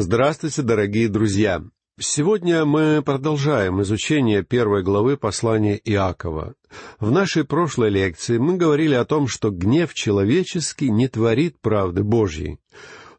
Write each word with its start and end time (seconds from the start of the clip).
Здравствуйте, 0.00 0.62
дорогие 0.62 1.08
друзья! 1.08 1.60
Сегодня 1.98 2.64
мы 2.64 3.02
продолжаем 3.04 3.82
изучение 3.82 4.44
первой 4.44 4.84
главы 4.84 5.16
послания 5.16 5.74
Иакова. 5.74 6.54
В 7.00 7.10
нашей 7.10 7.42
прошлой 7.42 7.90
лекции 7.90 8.38
мы 8.38 8.56
говорили 8.56 8.94
о 8.94 9.04
том, 9.04 9.26
что 9.26 9.50
гнев 9.50 9.92
человеческий 9.94 10.88
не 10.88 11.08
творит 11.08 11.60
правды 11.60 12.04
Божьей. 12.04 12.60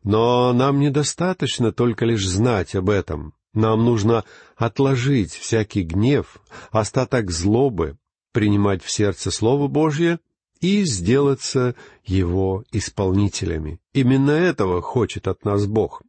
Но 0.03 0.53
нам 0.53 0.79
недостаточно 0.79 1.73
только 1.73 2.05
лишь 2.05 2.25
знать 2.25 2.73
об 2.75 2.89
этом. 2.89 3.33
Нам 3.53 3.83
нужно 3.83 4.23
отложить 4.55 5.33
всякий 5.33 5.83
гнев, 5.83 6.37
остаток 6.71 7.29
злобы, 7.29 7.97
принимать 8.31 8.81
в 8.81 8.89
сердце 8.89 9.31
Слово 9.31 9.67
Божье 9.67 10.19
и 10.61 10.85
сделаться 10.85 11.75
его 12.05 12.63
исполнителями. 12.71 13.81
Именно 13.91 14.31
этого 14.31 14.81
хочет 14.81 15.27
от 15.27 15.43
нас 15.43 15.65
Бог. 15.65 16.03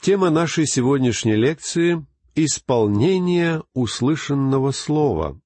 Тема 0.00 0.30
нашей 0.30 0.66
сегодняшней 0.66 1.34
лекции— 1.34 2.06
исполнение 2.36 3.64
услышанного 3.74 4.70
слова. 4.70 5.40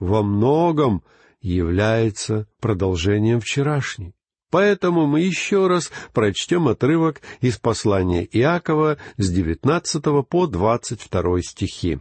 Во 0.00 0.22
многом 0.22 1.04
является 1.40 2.48
продолжением 2.60 3.40
вчерашней. 3.40 4.14
Поэтому 4.50 5.06
мы 5.06 5.20
еще 5.20 5.68
раз 5.68 5.92
прочтем 6.12 6.66
отрывок 6.66 7.20
из 7.40 7.58
послания 7.58 8.24
Иакова 8.24 8.98
с 9.18 9.30
19 9.30 10.24
по 10.28 10.46
22 10.46 11.42
стихи. 11.42 12.00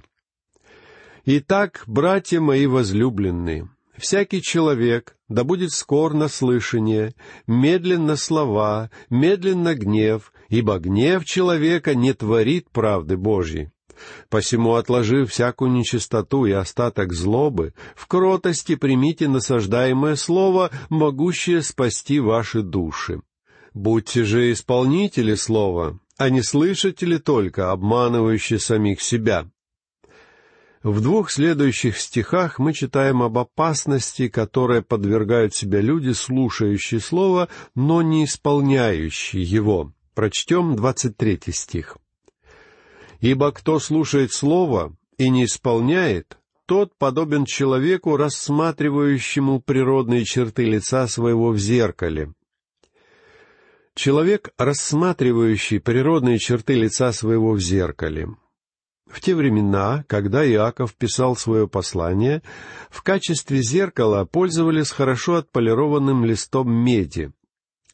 «Итак, 1.26 1.84
братья 1.85 2.40
мои 2.40 2.65
возлюбленные, 2.65 3.70
всякий 3.98 4.41
человек 4.41 5.16
да 5.27 5.44
будет 5.44 5.72
скор 5.72 6.13
на 6.13 6.27
слышание, 6.27 7.16
медленно 7.48 8.16
слова, 8.16 8.91
медленно 9.09 9.73
гнев, 9.73 10.31
ибо 10.49 10.77
гнев 10.80 11.26
человека 11.26 11.95
не 11.95 12.13
творит 12.13 12.70
правды 12.70 13.18
Божьей. 13.18 13.71
Посему, 14.30 14.76
отложив 14.76 15.32
всякую 15.32 15.71
нечистоту 15.71 16.46
и 16.46 16.52
остаток 16.52 17.13
злобы, 17.13 17.74
в 17.96 18.07
кротости 18.07 18.76
примите 18.76 19.27
насаждаемое 19.27 20.15
слово, 20.15 20.70
могущее 20.90 21.62
спасти 21.62 22.20
ваши 22.20 22.62
души. 22.62 23.21
Будьте 23.74 24.24
же 24.24 24.52
исполнители 24.52 25.35
слова, 25.35 25.99
а 26.18 26.30
не 26.30 26.41
слышатели 26.41 27.18
только, 27.18 27.71
обманывающие 27.71 28.59
самих 28.59 29.02
себя. 29.02 29.49
В 30.85 31.01
двух 31.01 31.31
следующих 31.31 31.97
стихах 31.97 32.59
мы 32.59 32.71
читаем 32.71 33.23
об 33.23 33.39
опасности, 33.39 34.27
которой 34.27 34.83
подвергают 34.83 35.55
себя 35.55 35.81
люди, 35.81 36.11
слушающие 36.11 36.99
Слово, 36.99 37.49
но 37.73 38.03
не 38.03 38.25
исполняющие 38.25 39.41
его. 39.41 39.93
Прочтем 40.13 40.75
двадцать 40.75 41.17
третий 41.17 41.53
стих. 41.53 41.97
Ибо 43.19 43.51
кто 43.51 43.79
слушает 43.79 44.31
слово 44.31 44.95
и 45.17 45.31
не 45.31 45.45
исполняет, 45.45 46.37
тот 46.67 46.95
подобен 46.99 47.45
человеку, 47.45 48.15
рассматривающему 48.15 49.61
природные 49.61 50.23
черты 50.23 50.65
лица 50.65 51.07
своего 51.07 51.49
в 51.49 51.57
зеркале. 51.57 52.31
Человек, 53.95 54.53
рассматривающий 54.59 55.79
природные 55.79 56.37
черты 56.37 56.75
лица 56.75 57.11
своего 57.11 57.53
в 57.53 57.59
зеркале. 57.59 58.27
В 59.07 59.21
те 59.21 59.35
времена, 59.35 60.03
когда 60.07 60.45
Иаков 60.45 60.95
писал 60.95 61.35
свое 61.35 61.67
послание, 61.67 62.41
в 62.89 63.01
качестве 63.03 63.62
зеркала 63.62 64.25
пользовались 64.25 64.91
хорошо 64.91 65.35
отполированным 65.35 66.25
листом 66.25 66.72
меди. 66.72 67.31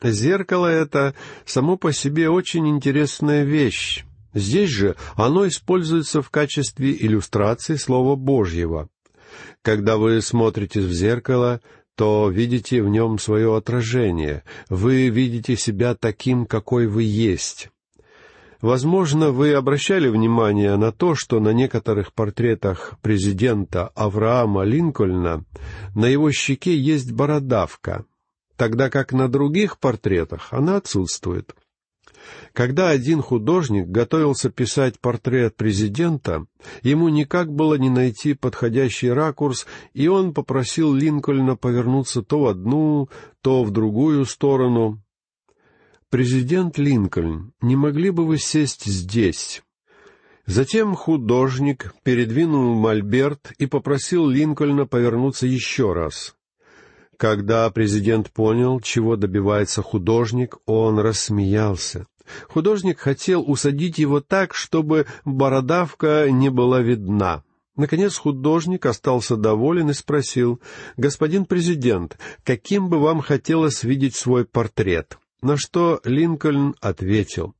Зеркало 0.02 0.68
это 0.68 1.14
само 1.45 1.78
по 1.78 1.94
себе 1.94 2.30
очень 2.30 2.68
интересная 2.68 3.44
вещь. 3.44 4.03
Здесь 4.34 4.70
же 4.70 4.95
оно 5.16 5.48
используется 5.48 6.22
в 6.22 6.30
качестве 6.30 6.95
иллюстрации 6.95 7.75
Слова 7.75 8.16
Божьего. 8.16 8.90
Когда 9.62 9.98
вы 9.98 10.22
смотрите 10.22 10.80
в 10.80 10.92
зеркало, 10.92 11.62
то 11.96 12.30
видите 12.30 12.81
в 12.81 12.90
нем 12.90 13.19
свое 13.19 13.56
отражение, 13.56 14.44
вы 14.69 15.09
видите 15.09 15.56
себя 15.56 15.94
таким, 15.94 16.46
какой 16.46 16.88
вы 16.88 17.03
есть. 17.03 17.69
Возможно, 18.62 19.32
вы 19.32 19.54
обращали 19.54 20.08
внимание 20.08 20.78
на 20.78 20.92
то, 20.92 21.16
что 21.16 21.40
на 21.40 21.50
некоторых 21.50 22.14
портретах 22.14 22.94
президента 23.02 23.88
Авраама 23.96 24.64
Линкольна 24.64 25.44
на 25.96 26.06
его 26.06 26.32
щеке 26.32 26.78
есть 26.78 27.12
бородавка, 27.12 28.06
тогда 28.56 28.92
как 28.92 29.14
на 29.14 29.28
других 29.28 29.80
портретах 29.80 30.50
она 30.52 30.78
отсутствует. 30.78 31.56
Когда 32.54 32.90
один 32.90 33.24
художник 33.24 33.88
готовился 33.88 34.52
писать 34.52 35.00
портрет 35.00 35.56
президента, 35.56 36.46
ему 36.84 37.10
никак 37.10 37.52
было 37.52 37.76
не 37.76 37.90
найти 37.90 38.36
подходящий 38.36 39.10
ракурс, 39.10 39.66
и 39.94 40.08
он 40.08 40.36
попросил 40.36 40.94
Линкольна 40.94 41.56
повернуться 41.56 42.22
то 42.22 42.42
в 42.42 42.48
одну, 42.48 43.10
то 43.42 43.64
в 43.64 43.72
другую 43.72 44.26
сторону. 44.26 45.02
«Президент 46.12 46.78
Линкольн, 46.78 47.54
не 47.62 47.78
могли 47.78 48.10
бы 48.10 48.26
вы 48.26 48.38
сесть 48.38 48.84
здесь?» 48.84 49.64
Затем 50.46 50.94
художник 50.94 51.94
передвинул 52.04 52.76
мольберт 52.76 53.54
и 53.58 53.66
попросил 53.66 54.28
Линкольна 54.28 54.86
повернуться 54.86 55.48
еще 55.48 55.94
раз. 55.94 56.36
Когда 57.16 57.70
президент 57.70 58.30
понял, 58.30 58.82
чего 58.82 59.16
добивается 59.16 59.82
художник, 59.82 60.58
он 60.66 61.00
рассмеялся. 61.00 62.08
Художник 62.50 63.00
хотел 63.00 63.50
усадить 63.50 63.98
его 63.98 64.20
так, 64.20 64.54
чтобы 64.54 65.06
бородавка 65.24 66.30
не 66.30 66.50
была 66.50 66.82
видна. 66.82 67.46
Наконец 67.78 68.18
художник 68.18 68.86
остался 68.86 69.38
доволен 69.38 69.92
и 69.92 69.94
спросил, 69.94 70.60
«Господин 70.98 71.46
президент, 71.46 72.18
каким 72.44 72.90
бы 72.90 73.00
вам 73.00 73.22
хотелось 73.22 73.86
видеть 73.86 74.18
свой 74.18 74.44
портрет?» 74.44 75.18
На 75.41 75.57
что 75.57 76.00
Линкольн 76.03 76.75
ответил, 76.81 77.56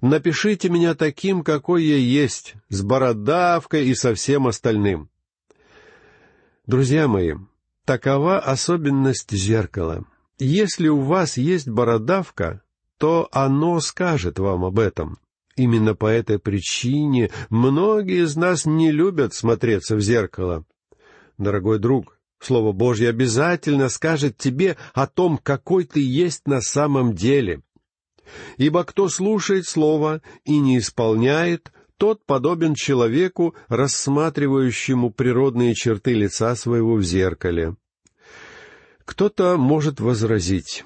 «Напишите 0.00 0.68
меня 0.68 0.94
таким, 0.94 1.42
какой 1.42 1.84
я 1.84 1.96
есть, 1.96 2.54
с 2.68 2.82
бородавкой 2.82 3.88
и 3.88 3.94
со 3.94 4.14
всем 4.14 4.46
остальным». 4.46 5.10
Друзья 6.66 7.08
мои, 7.08 7.34
такова 7.84 8.38
особенность 8.38 9.32
зеркала. 9.32 10.04
Если 10.38 10.88
у 10.88 11.00
вас 11.00 11.36
есть 11.36 11.68
бородавка, 11.68 12.62
то 12.98 13.28
оно 13.32 13.80
скажет 13.80 14.38
вам 14.38 14.64
об 14.64 14.78
этом. 14.78 15.18
Именно 15.56 15.94
по 15.94 16.06
этой 16.06 16.38
причине 16.38 17.30
многие 17.50 18.24
из 18.24 18.36
нас 18.36 18.66
не 18.66 18.92
любят 18.92 19.34
смотреться 19.34 19.96
в 19.96 20.00
зеркало. 20.00 20.64
Дорогой 21.38 21.78
друг, 21.78 22.15
Слово 22.40 22.72
Божье 22.72 23.08
обязательно 23.08 23.88
скажет 23.88 24.36
тебе 24.36 24.76
о 24.94 25.06
том, 25.06 25.38
какой 25.38 25.84
ты 25.84 26.00
есть 26.00 26.46
на 26.46 26.60
самом 26.60 27.14
деле. 27.14 27.62
Ибо 28.56 28.84
кто 28.84 29.08
слушает 29.08 29.66
Слово 29.66 30.20
и 30.44 30.58
не 30.58 30.78
исполняет, 30.78 31.72
тот 31.96 32.24
подобен 32.26 32.74
человеку, 32.74 33.54
рассматривающему 33.68 35.10
природные 35.10 35.74
черты 35.74 36.12
лица 36.12 36.54
своего 36.56 36.96
в 36.96 37.02
зеркале. 37.02 37.76
Кто-то 39.04 39.56
может 39.56 40.00
возразить, 40.00 40.84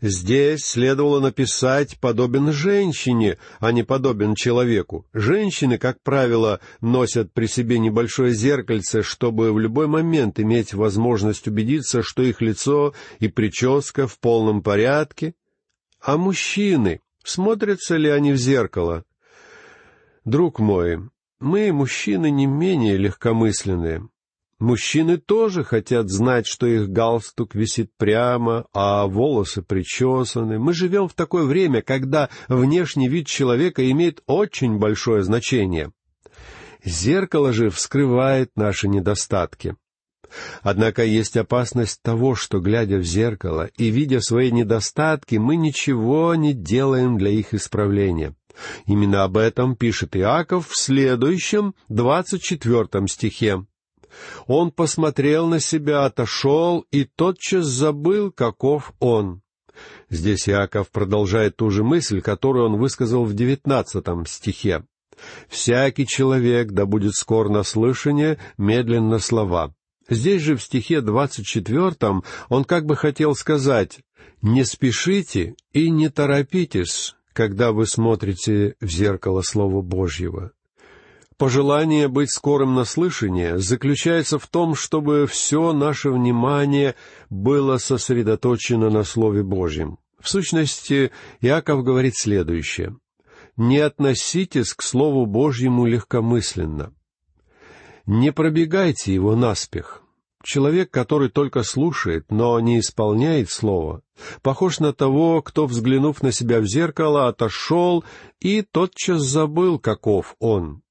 Здесь 0.00 0.64
следовало 0.64 1.20
написать 1.20 1.98
«подобен 2.00 2.52
женщине», 2.52 3.38
а 3.58 3.70
не 3.70 3.82
«подобен 3.82 4.34
человеку». 4.34 5.06
Женщины, 5.12 5.76
как 5.76 6.02
правило, 6.02 6.60
носят 6.80 7.34
при 7.34 7.46
себе 7.46 7.78
небольшое 7.78 8.32
зеркальце, 8.32 9.02
чтобы 9.02 9.52
в 9.52 9.58
любой 9.58 9.88
момент 9.88 10.40
иметь 10.40 10.72
возможность 10.72 11.46
убедиться, 11.48 12.02
что 12.02 12.22
их 12.22 12.40
лицо 12.40 12.94
и 13.18 13.28
прическа 13.28 14.06
в 14.06 14.18
полном 14.18 14.62
порядке. 14.62 15.34
А 16.00 16.16
мужчины, 16.16 17.00
смотрятся 17.22 17.96
ли 17.96 18.08
они 18.08 18.32
в 18.32 18.36
зеркало? 18.36 19.04
Друг 20.24 20.60
мой, 20.60 21.10
мы, 21.40 21.72
мужчины, 21.72 22.30
не 22.30 22.46
менее 22.46 22.96
легкомысленные. 22.96 24.08
Мужчины 24.60 25.16
тоже 25.16 25.64
хотят 25.64 26.10
знать, 26.10 26.46
что 26.46 26.66
их 26.66 26.90
галстук 26.90 27.54
висит 27.54 27.90
прямо, 27.96 28.66
а 28.74 29.06
волосы 29.06 29.62
причесаны. 29.62 30.58
Мы 30.58 30.74
живем 30.74 31.08
в 31.08 31.14
такое 31.14 31.44
время, 31.44 31.80
когда 31.80 32.28
внешний 32.46 33.08
вид 33.08 33.26
человека 33.26 33.90
имеет 33.90 34.22
очень 34.26 34.78
большое 34.78 35.22
значение. 35.22 35.92
Зеркало 36.84 37.54
же 37.54 37.70
вскрывает 37.70 38.50
наши 38.54 38.86
недостатки. 38.86 39.76
Однако 40.60 41.04
есть 41.04 41.38
опасность 41.38 42.02
того, 42.02 42.34
что, 42.34 42.60
глядя 42.60 42.98
в 42.98 43.02
зеркало 43.02 43.70
и 43.78 43.88
видя 43.88 44.20
свои 44.20 44.52
недостатки, 44.52 45.36
мы 45.36 45.56
ничего 45.56 46.34
не 46.34 46.52
делаем 46.52 47.16
для 47.16 47.30
их 47.30 47.54
исправления. 47.54 48.36
Именно 48.84 49.24
об 49.24 49.38
этом 49.38 49.74
пишет 49.74 50.16
Иаков 50.16 50.68
в 50.68 50.76
следующем, 50.76 51.74
двадцать 51.88 52.42
четвертом 52.42 53.08
стихе. 53.08 53.64
Он 54.46 54.70
посмотрел 54.70 55.46
на 55.46 55.60
себя, 55.60 56.04
отошел 56.04 56.84
и 56.90 57.04
тотчас 57.04 57.66
забыл, 57.66 58.30
каков 58.32 58.92
он. 58.98 59.42
Здесь 60.08 60.48
Иаков 60.48 60.90
продолжает 60.90 61.56
ту 61.56 61.70
же 61.70 61.84
мысль, 61.84 62.20
которую 62.20 62.66
он 62.66 62.78
высказал 62.78 63.24
в 63.24 63.34
девятнадцатом 63.34 64.26
стихе. 64.26 64.84
«Всякий 65.48 66.06
человек, 66.06 66.72
да 66.72 66.86
будет 66.86 67.14
скор 67.14 67.50
на 67.50 67.62
слышание, 67.62 68.38
медленно 68.56 69.18
слова». 69.18 69.74
Здесь 70.08 70.42
же 70.42 70.56
в 70.56 70.62
стихе 70.62 71.02
двадцать 71.02 71.46
четвертом 71.46 72.24
он 72.48 72.64
как 72.64 72.84
бы 72.84 72.96
хотел 72.96 73.36
сказать 73.36 74.00
«Не 74.42 74.64
спешите 74.64 75.54
и 75.72 75.88
не 75.88 76.08
торопитесь, 76.08 77.14
когда 77.32 77.70
вы 77.70 77.86
смотрите 77.86 78.74
в 78.80 78.88
зеркало 78.88 79.42
Слова 79.42 79.82
Божьего». 79.82 80.52
Пожелание 81.40 82.08
быть 82.08 82.30
скорым 82.30 82.74
на 82.74 82.84
слышание 82.84 83.56
заключается 83.56 84.38
в 84.38 84.46
том, 84.46 84.74
чтобы 84.74 85.26
все 85.26 85.72
наше 85.72 86.10
внимание 86.10 86.96
было 87.30 87.78
сосредоточено 87.78 88.90
на 88.90 89.04
Слове 89.04 89.42
Божьем. 89.42 89.96
В 90.20 90.28
сущности, 90.28 91.12
Иаков 91.40 91.82
говорит 91.82 92.12
следующее. 92.14 92.94
«Не 93.56 93.78
относитесь 93.78 94.74
к 94.74 94.82
Слову 94.82 95.24
Божьему 95.24 95.86
легкомысленно. 95.86 96.92
Не 98.04 98.32
пробегайте 98.32 99.14
его 99.14 99.34
наспех. 99.34 100.02
Человек, 100.44 100.90
который 100.90 101.30
только 101.30 101.62
слушает, 101.62 102.26
но 102.30 102.60
не 102.60 102.80
исполняет 102.80 103.48
Слово, 103.48 104.02
похож 104.42 104.78
на 104.78 104.92
того, 104.92 105.40
кто, 105.40 105.64
взглянув 105.64 106.22
на 106.22 106.32
себя 106.32 106.60
в 106.60 106.66
зеркало, 106.66 107.28
отошел 107.28 108.04
и 108.40 108.60
тотчас 108.60 109.22
забыл, 109.22 109.78
каков 109.78 110.36
он. 110.38 110.82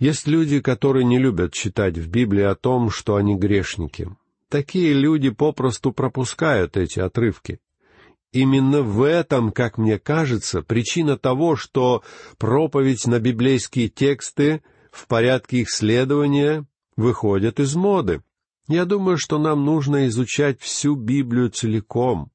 Есть 0.00 0.26
люди, 0.26 0.60
которые 0.60 1.04
не 1.04 1.18
любят 1.18 1.52
читать 1.52 1.98
в 1.98 2.08
Библии 2.08 2.42
о 2.42 2.54
том, 2.54 2.88
что 2.88 3.16
они 3.16 3.36
грешники. 3.36 4.08
Такие 4.48 4.94
люди 4.94 5.28
попросту 5.28 5.92
пропускают 5.92 6.78
эти 6.78 6.98
отрывки. 6.98 7.60
Именно 8.32 8.80
в 8.80 9.02
этом, 9.02 9.52
как 9.52 9.76
мне 9.76 9.98
кажется, 9.98 10.62
причина 10.62 11.18
того, 11.18 11.54
что 11.54 12.02
проповедь 12.38 13.06
на 13.06 13.20
библейские 13.20 13.88
тексты 13.88 14.62
в 14.90 15.06
порядке 15.06 15.58
их 15.58 15.70
следования 15.70 16.64
выходят 16.96 17.60
из 17.60 17.74
моды. 17.74 18.22
Я 18.68 18.86
думаю, 18.86 19.18
что 19.18 19.38
нам 19.38 19.66
нужно 19.66 20.06
изучать 20.08 20.60
всю 20.62 20.94
Библию 20.94 21.50
целиком 21.50 22.30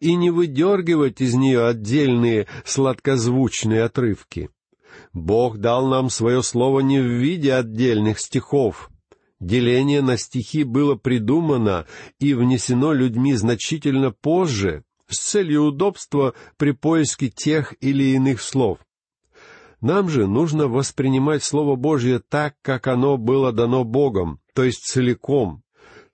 и 0.00 0.16
не 0.16 0.30
выдергивать 0.30 1.20
из 1.20 1.34
нее 1.34 1.66
отдельные 1.66 2.48
сладкозвучные 2.64 3.84
отрывки. 3.84 4.50
Бог 5.12 5.58
дал 5.58 5.86
нам 5.86 6.10
свое 6.10 6.42
слово 6.42 6.80
не 6.80 7.00
в 7.00 7.06
виде 7.06 7.52
отдельных 7.52 8.18
стихов. 8.18 8.90
Деление 9.40 10.02
на 10.02 10.16
стихи 10.16 10.64
было 10.64 10.94
придумано 10.94 11.86
и 12.18 12.34
внесено 12.34 12.92
людьми 12.92 13.34
значительно 13.34 14.10
позже, 14.10 14.84
с 15.08 15.18
целью 15.18 15.64
удобства 15.64 16.34
при 16.56 16.72
поиске 16.72 17.28
тех 17.28 17.74
или 17.80 18.14
иных 18.14 18.40
слов. 18.40 18.78
Нам 19.80 20.08
же 20.08 20.26
нужно 20.26 20.68
воспринимать 20.68 21.44
Слово 21.44 21.76
Божье 21.76 22.18
так, 22.18 22.54
как 22.62 22.86
оно 22.86 23.18
было 23.18 23.52
дано 23.52 23.84
Богом, 23.84 24.40
то 24.54 24.64
есть 24.64 24.84
целиком. 24.84 25.62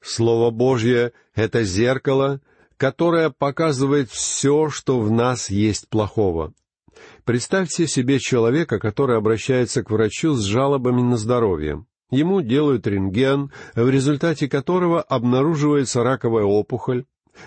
Слово 0.00 0.50
Божье— 0.50 1.12
это 1.34 1.62
зеркало, 1.62 2.40
которое 2.76 3.30
показывает 3.30 4.10
все, 4.10 4.68
что 4.68 4.98
в 4.98 5.10
нас 5.10 5.48
есть 5.48 5.88
плохого. 5.88 6.52
Представьте 7.24 7.86
себе 7.86 8.18
человека, 8.18 8.80
который 8.80 9.16
обращается 9.16 9.84
к 9.84 9.90
врачу 9.90 10.34
с 10.34 10.42
жалобами 10.42 11.02
на 11.02 11.16
здоровье. 11.16 11.84
Ему 12.10 12.42
делают 12.42 12.86
рентген, 12.86 13.52
в 13.74 13.88
результате 13.88 14.48
которого 14.48 15.00
обнаруживается 15.00 16.02
раковая 16.02 16.44
опухоль, 16.44 17.04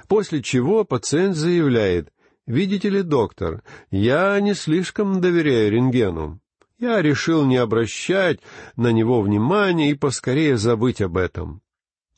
после 0.07 0.41
чего 0.41 0.85
пациент 0.85 1.35
заявляет, 1.35 2.09
«Видите 2.47 2.89
ли, 2.89 3.01
доктор, 3.01 3.63
я 3.91 4.39
не 4.39 4.53
слишком 4.53 5.19
доверяю 5.19 5.71
рентгену. 5.71 6.39
Я 6.79 7.01
решил 7.01 7.43
не 7.45 7.57
обращать 7.57 8.39
на 8.75 8.91
него 8.91 9.21
внимания 9.21 9.91
и 9.91 9.95
поскорее 9.95 10.57
забыть 10.57 11.01
об 11.01 11.17
этом». 11.17 11.61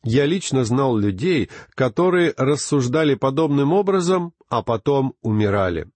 Я 0.04 0.26
лично 0.26 0.64
знал 0.64 0.98
людей, 0.98 1.50
которые 1.76 2.34
рассуждали 2.38 3.16
подобным 3.16 3.74
образом, 3.74 4.34
а 4.48 4.62
потом 4.64 5.16
умирали. 5.22 5.90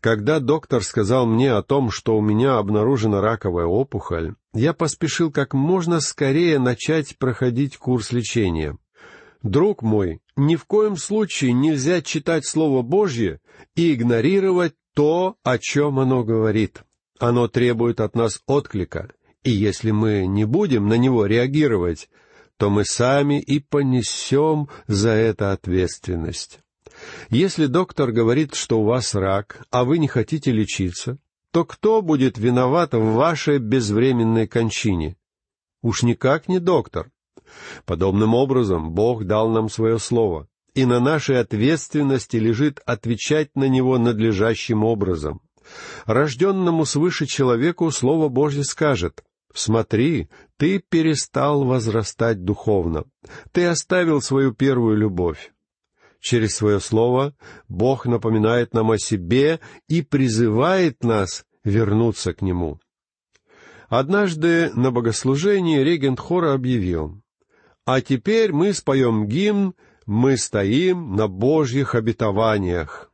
Когда 0.00 0.40
доктор 0.40 0.82
сказал 0.82 1.26
мне 1.26 1.52
о 1.52 1.62
том, 1.62 1.90
что 1.90 2.16
у 2.16 2.22
меня 2.22 2.56
обнаружена 2.56 3.20
раковая 3.20 3.66
опухоль, 3.66 4.34
я 4.54 4.72
поспешил 4.72 5.30
как 5.30 5.52
можно 5.52 6.00
скорее 6.00 6.58
начать 6.58 7.18
проходить 7.18 7.76
курс 7.76 8.10
лечения. 8.10 8.78
Друг 9.42 9.82
мой, 9.82 10.20
ни 10.36 10.56
в 10.56 10.64
коем 10.64 10.96
случае 10.96 11.52
нельзя 11.52 12.00
читать 12.00 12.46
Слово 12.46 12.82
Божье 12.82 13.40
и 13.74 13.92
игнорировать 13.92 14.74
то, 14.94 15.36
о 15.42 15.58
чем 15.58 15.98
оно 15.98 16.24
говорит. 16.24 16.82
Оно 17.18 17.48
требует 17.48 18.00
от 18.00 18.14
нас 18.14 18.40
отклика, 18.46 19.10
и 19.44 19.50
если 19.50 19.90
мы 19.90 20.26
не 20.26 20.46
будем 20.46 20.88
на 20.88 20.94
него 20.94 21.26
реагировать, 21.26 22.08
то 22.56 22.70
мы 22.70 22.86
сами 22.86 23.40
и 23.40 23.60
понесем 23.60 24.68
за 24.86 25.10
это 25.10 25.52
ответственность. 25.52 26.60
Если 27.28 27.66
доктор 27.66 28.12
говорит, 28.12 28.54
что 28.54 28.80
у 28.80 28.84
вас 28.84 29.14
рак, 29.14 29.66
а 29.70 29.84
вы 29.84 29.98
не 29.98 30.08
хотите 30.08 30.50
лечиться, 30.52 31.18
то 31.52 31.64
кто 31.64 32.02
будет 32.02 32.38
виноват 32.38 32.94
в 32.94 33.12
вашей 33.12 33.58
безвременной 33.58 34.46
кончине? 34.46 35.16
Уж 35.82 36.02
никак 36.02 36.48
не 36.48 36.58
доктор. 36.58 37.10
Подобным 37.84 38.34
образом 38.34 38.92
Бог 38.92 39.24
дал 39.24 39.48
нам 39.50 39.68
свое 39.68 39.98
слово, 39.98 40.48
и 40.74 40.84
на 40.84 41.00
нашей 41.00 41.40
ответственности 41.40 42.36
лежит 42.36 42.80
отвечать 42.86 43.56
на 43.56 43.68
него 43.68 43.98
надлежащим 43.98 44.84
образом. 44.84 45.40
Рожденному 46.04 46.84
свыше 46.84 47.26
человеку 47.26 47.90
Слово 47.90 48.28
Божье 48.28 48.64
скажет, 48.64 49.24
«Смотри, 49.52 50.28
ты 50.56 50.78
перестал 50.78 51.64
возрастать 51.64 52.44
духовно, 52.44 53.04
ты 53.52 53.66
оставил 53.66 54.20
свою 54.22 54.52
первую 54.52 54.96
любовь. 54.96 55.52
Через 56.20 56.54
свое 56.54 56.80
слово 56.80 57.34
Бог 57.68 58.06
напоминает 58.06 58.74
нам 58.74 58.90
о 58.90 58.98
себе 58.98 59.58
и 59.88 60.02
призывает 60.02 61.02
нас 61.02 61.44
вернуться 61.64 62.34
к 62.34 62.42
Нему. 62.42 62.78
Однажды 63.88 64.70
на 64.74 64.92
богослужении 64.92 65.80
регент 65.80 66.20
хора 66.20 66.52
объявил, 66.52 67.20
«А 67.84 68.00
теперь 68.00 68.52
мы 68.52 68.72
споем 68.72 69.26
гимн 69.26 69.74
«Мы 70.06 70.36
стоим 70.36 71.16
на 71.16 71.26
Божьих 71.26 71.94
обетованиях». 71.94 73.09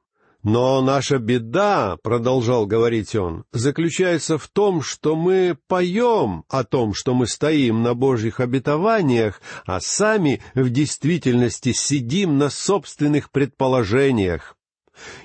Но 0.46 0.80
наша 0.80 1.18
беда,— 1.18 1.96
продолжал 2.04 2.66
говорить 2.66 3.16
он,— 3.16 3.44
заключается 3.52 4.38
в 4.38 4.46
том, 4.46 4.80
что 4.80 5.16
мы 5.16 5.58
поем 5.66 6.44
о 6.48 6.62
том, 6.62 6.94
что 6.94 7.14
мы 7.14 7.26
стоим 7.26 7.82
на 7.82 7.94
Божьих 7.94 8.38
обетованиях, 8.38 9.40
а 9.64 9.80
сами 9.80 10.40
в 10.54 10.70
действительности 10.70 11.72
сидим 11.72 12.38
на 12.38 12.48
собственных 12.48 13.32
предположениях. 13.32 14.56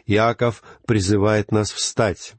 Иаков 0.07 0.63
призывает 0.87 1.51
нас 1.51 1.71
встать. 1.71 2.33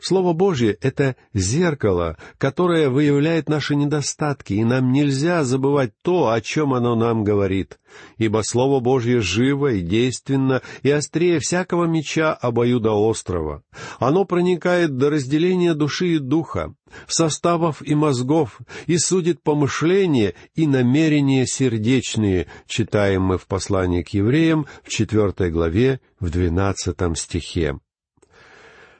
Слово 0.00 0.32
Божье— 0.32 0.76
это 0.80 1.16
зеркало, 1.32 2.16
которое 2.38 2.90
выявляет 2.90 3.48
наши 3.48 3.74
недостатки, 3.76 4.54
и 4.54 4.64
нам 4.64 4.92
нельзя 4.92 5.44
забывать 5.44 5.92
то, 6.02 6.30
о 6.30 6.40
чем 6.40 6.74
оно 6.74 6.94
нам 6.94 7.24
говорит. 7.24 7.78
Ибо 8.18 8.42
Слово 8.44 8.80
Божье 8.80 9.20
живо 9.20 9.72
и 9.72 9.80
действенно, 9.80 10.62
и 10.82 10.90
острее 10.90 11.38
всякого 11.38 11.84
меча 11.84 12.32
обоюдоострого. 12.32 13.62
Оно 13.98 14.24
проникает 14.24 14.96
до 14.96 15.10
разделения 15.10 15.74
души 15.74 16.16
и 16.16 16.18
духа, 16.18 16.74
составов 17.08 17.82
и 17.82 17.94
мозгов, 17.94 18.60
и 18.86 18.98
судит 18.98 19.42
помышления 19.42 20.34
и 20.54 20.66
намерения 20.66 21.46
сердечные, 21.46 22.46
читаем 22.66 23.22
мы 23.22 23.38
в 23.38 23.46
послании 23.46 24.02
к 24.02 24.10
евреям 24.10 24.66
в 24.82 24.88
четвертой 24.88 25.50
главе, 25.50 26.00
в 26.20 26.30
двенадцатом 26.30 27.14
стихе. 27.14 27.78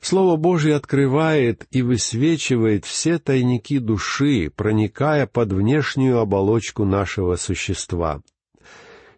Слово 0.01 0.37
Божье 0.37 0.75
открывает 0.75 1.67
и 1.71 1.83
высвечивает 1.83 2.85
все 2.85 3.19
тайники 3.19 3.79
души, 3.79 4.51
проникая 4.55 5.27
под 5.27 5.53
внешнюю 5.53 6.19
оболочку 6.19 6.85
нашего 6.85 7.37
существа. 7.37 8.23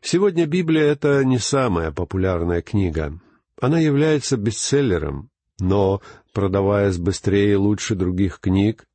Сегодня 0.00 0.46
Библия— 0.46 0.84
это 0.84 1.24
не 1.24 1.38
самая 1.38 1.90
популярная 1.90 2.62
книга. 2.62 3.18
Она 3.60 3.80
является 3.80 4.36
бестселлером, 4.36 5.30
но, 5.58 6.00
продаваясь 6.32 6.98
быстрее 6.98 7.52
и 7.52 7.56
лучше 7.56 7.96
других 7.96 8.38
книг, 8.38 8.86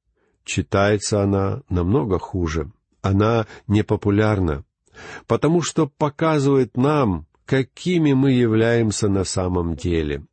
читается 0.46 1.22
она 1.22 1.62
намного 1.70 2.20
хуже. 2.20 2.72
Она 3.02 3.48
непопулярна, 3.68 4.64
потому 5.28 5.62
что 5.62 5.88
показывает 5.88 6.78
нам, 6.78 7.28
какими 7.46 8.14
мы 8.14 8.32
являемся 8.32 9.10
на 9.10 9.26
самом 9.26 9.76
деле— 9.76 10.26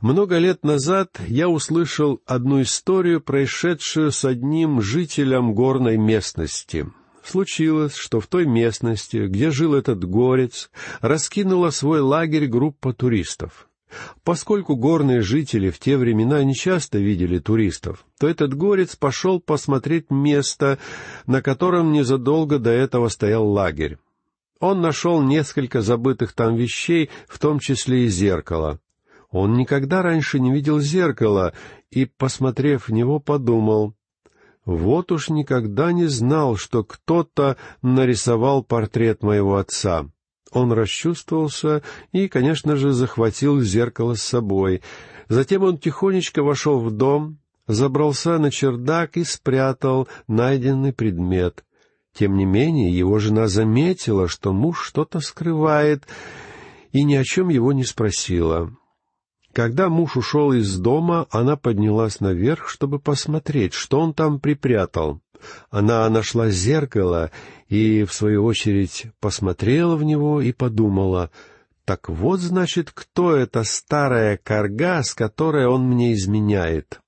много 0.00 0.38
лет 0.38 0.64
назад 0.64 1.20
я 1.26 1.48
услышал 1.48 2.20
одну 2.26 2.62
историю, 2.62 3.20
происшедшую 3.20 4.12
с 4.12 4.24
одним 4.24 4.80
жителем 4.80 5.54
горной 5.54 5.96
местности. 5.96 6.86
случилось, 7.24 7.94
что 7.94 8.20
в 8.20 8.26
той 8.26 8.46
местности, 8.46 9.26
где 9.26 9.50
жил 9.50 9.74
этот 9.74 10.02
горец, 10.04 10.70
раскинула 11.00 11.70
свой 11.70 12.00
лагерь 12.00 12.46
группа 12.46 12.94
туристов. 12.94 13.68
Поскольку 14.22 14.76
горные 14.76 15.22
жители 15.22 15.70
в 15.70 15.78
те 15.78 15.96
времена 15.96 16.42
не 16.44 16.54
часто 16.54 16.98
видели 16.98 17.38
туристов, 17.38 18.04
то 18.18 18.28
этот 18.28 18.54
горец 18.54 18.96
пошел 18.96 19.40
посмотреть 19.40 20.10
место, 20.10 20.78
на 21.26 21.42
котором 21.42 21.92
незадолго 21.92 22.58
до 22.58 22.70
этого 22.70 23.08
стоял 23.08 23.46
лагерь. 23.48 23.98
Он 24.60 24.80
нашел 24.80 25.22
несколько 25.22 25.82
забытых 25.82 26.32
там 26.32 26.56
вещей, 26.56 27.10
в 27.28 27.38
том 27.38 27.60
числе 27.60 28.04
и 28.04 28.08
зеркало. 28.08 28.80
Он 29.30 29.54
никогда 29.54 30.02
раньше 30.02 30.40
не 30.40 30.52
видел 30.52 30.80
зеркала 30.80 31.52
и, 31.90 32.06
посмотрев 32.06 32.88
в 32.88 32.92
него, 32.92 33.20
подумал, 33.20 33.94
«Вот 34.64 35.12
уж 35.12 35.28
никогда 35.28 35.92
не 35.92 36.06
знал, 36.06 36.56
что 36.56 36.84
кто-то 36.84 37.56
нарисовал 37.82 38.62
портрет 38.62 39.22
моего 39.22 39.56
отца». 39.56 40.06
Он 40.50 40.72
расчувствовался 40.72 41.82
и, 42.12 42.28
конечно 42.28 42.76
же, 42.76 42.92
захватил 42.92 43.60
зеркало 43.60 44.14
с 44.14 44.22
собой. 44.22 44.82
Затем 45.28 45.62
он 45.62 45.76
тихонечко 45.76 46.42
вошел 46.42 46.80
в 46.80 46.90
дом, 46.90 47.38
забрался 47.66 48.38
на 48.38 48.50
чердак 48.50 49.18
и 49.18 49.24
спрятал 49.24 50.08
найденный 50.26 50.94
предмет. 50.94 51.64
Тем 52.14 52.36
не 52.36 52.46
менее, 52.46 52.96
его 52.96 53.18
жена 53.18 53.46
заметила, 53.46 54.26
что 54.26 54.54
муж 54.54 54.82
что-то 54.82 55.20
скрывает, 55.20 56.04
и 56.92 57.04
ни 57.04 57.14
о 57.14 57.24
чем 57.24 57.50
его 57.50 57.72
не 57.72 57.84
спросила. 57.84 58.72
Когда 59.52 59.88
муж 59.88 60.16
ушел 60.16 60.52
из 60.52 60.78
дома, 60.78 61.26
она 61.30 61.56
поднялась 61.56 62.20
наверх, 62.20 62.68
чтобы 62.68 62.98
посмотреть, 62.98 63.72
что 63.72 64.00
он 64.00 64.14
там 64.14 64.40
припрятал. 64.40 65.20
Она 65.70 66.08
нашла 66.08 66.50
зеркало 66.50 67.30
и, 67.68 68.04
в 68.04 68.12
свою 68.12 68.44
очередь, 68.44 69.06
посмотрела 69.20 69.96
в 69.96 70.04
него 70.04 70.40
и 70.40 70.52
подумала, 70.52 71.30
«Так 71.84 72.08
вот, 72.08 72.40
значит, 72.40 72.90
кто 72.92 73.34
эта 73.34 73.64
старая 73.64 74.36
корга, 74.36 75.02
с 75.02 75.14
которой 75.14 75.66
он 75.66 75.86
мне 75.88 76.12
изменяет?» 76.12 77.00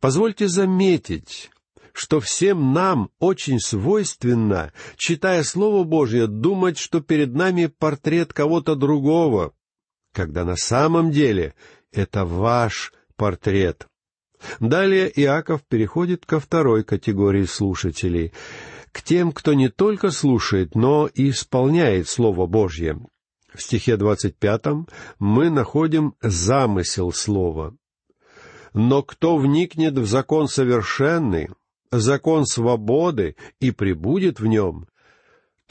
Позвольте 0.00 0.48
заметить, 0.48 1.50
что 1.92 2.20
всем 2.20 2.72
нам 2.72 3.10
очень 3.20 3.60
свойственно, 3.60 4.72
читая 4.96 5.42
Слово 5.42 5.84
Божье, 5.84 6.26
думать, 6.26 6.76
что 6.76 7.00
перед 7.00 7.34
нами 7.34 7.66
портрет 7.66 8.32
кого-то 8.32 8.74
другого, 8.74 9.54
когда 10.14 10.44
на 10.44 10.56
самом 10.56 11.10
деле 11.10 11.54
это 11.92 12.24
ваш 12.24 12.92
портрет. 13.16 13.86
Далее 14.60 15.10
Иаков 15.20 15.62
переходит 15.62 16.24
ко 16.24 16.38
второй 16.38 16.84
категории 16.84 17.44
слушателей, 17.44 18.32
к 18.92 19.02
тем, 19.02 19.32
кто 19.32 19.54
не 19.54 19.68
только 19.68 20.10
слушает, 20.10 20.74
но 20.74 21.08
и 21.12 21.30
исполняет 21.30 22.08
Слово 22.08 22.46
Божье. 22.46 22.98
В 23.52 23.62
стихе 23.62 23.96
двадцать 23.96 24.36
пятом 24.36 24.88
мы 25.18 25.50
находим 25.50 26.14
замысел 26.20 27.12
Слова. 27.12 27.74
«Но 28.72 29.02
кто 29.02 29.36
вникнет 29.36 29.96
в 29.96 30.06
закон 30.06 30.48
совершенный, 30.48 31.48
закон 31.90 32.44
свободы 32.44 33.36
и 33.60 33.70
пребудет 33.70 34.40
в 34.40 34.46
нем, 34.46 34.86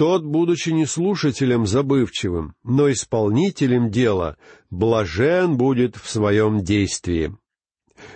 тот, 0.04 0.26
будучи 0.26 0.72
не 0.72 0.86
слушателем 0.86 1.66
забывчивым, 1.66 2.56
но 2.62 2.92
исполнителем 2.92 3.90
дела, 3.90 4.36
блажен 4.70 5.56
будет 5.56 5.96
в 5.96 6.10
своем 6.10 6.62
действии. 6.62 7.34